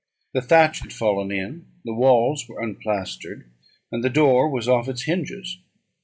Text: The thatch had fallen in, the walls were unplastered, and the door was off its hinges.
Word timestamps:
The 0.33 0.41
thatch 0.41 0.79
had 0.79 0.91
fallen 0.91 1.31
in, 1.31 1.67
the 1.85 1.93
walls 1.93 2.49
were 2.49 2.59
unplastered, 2.59 3.47
and 3.91 4.03
the 4.03 4.09
door 4.09 4.49
was 4.49 4.67
off 4.67 4.89
its 4.89 5.03
hinges. 5.03 5.59